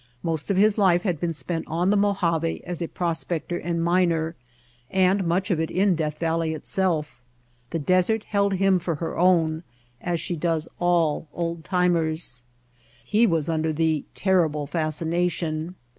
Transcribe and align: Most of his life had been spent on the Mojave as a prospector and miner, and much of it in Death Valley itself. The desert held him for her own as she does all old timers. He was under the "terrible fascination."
Most 0.23 0.49
of 0.49 0.57
his 0.57 0.79
life 0.79 1.03
had 1.03 1.19
been 1.19 1.31
spent 1.31 1.63
on 1.67 1.91
the 1.91 1.95
Mojave 1.95 2.63
as 2.65 2.81
a 2.81 2.87
prospector 2.87 3.59
and 3.59 3.83
miner, 3.83 4.33
and 4.89 5.23
much 5.23 5.51
of 5.51 5.59
it 5.59 5.69
in 5.69 5.95
Death 5.95 6.17
Valley 6.17 6.55
itself. 6.55 7.21
The 7.69 7.77
desert 7.77 8.23
held 8.23 8.53
him 8.55 8.79
for 8.79 8.95
her 8.95 9.15
own 9.15 9.61
as 10.01 10.19
she 10.19 10.35
does 10.35 10.67
all 10.79 11.27
old 11.31 11.63
timers. 11.63 12.41
He 13.05 13.27
was 13.27 13.47
under 13.47 13.71
the 13.71 14.03
"terrible 14.15 14.65
fascination." 14.65 15.75